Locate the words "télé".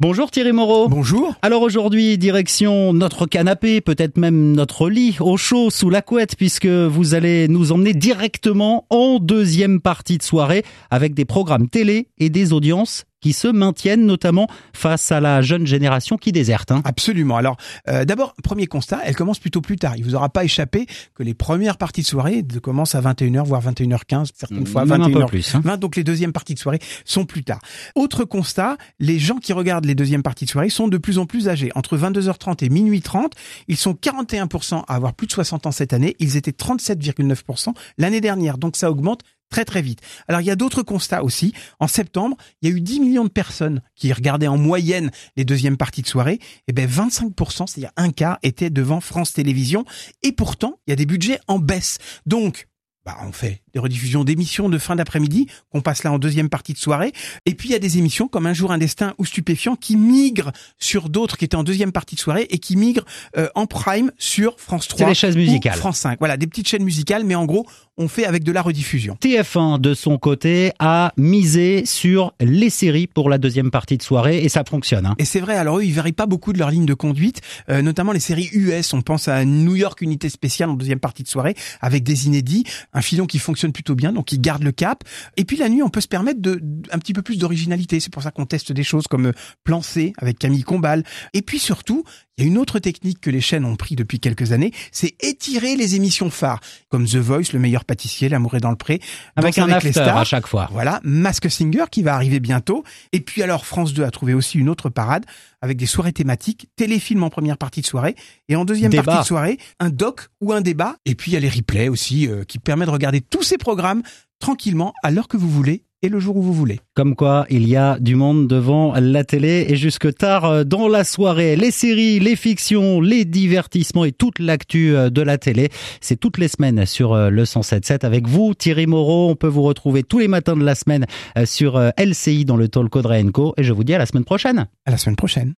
11.68-12.08, 119.24-119.66, 125.38-125.68